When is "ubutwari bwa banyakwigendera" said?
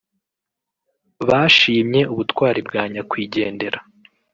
2.13-3.79